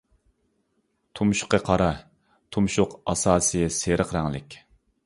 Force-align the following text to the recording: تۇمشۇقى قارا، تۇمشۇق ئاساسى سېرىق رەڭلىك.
تۇمشۇقى 1.19 1.59
قارا، 1.67 1.91
تۇمشۇق 2.57 2.99
ئاساسى 3.15 3.65
سېرىق 3.79 4.17
رەڭلىك. 4.19 4.61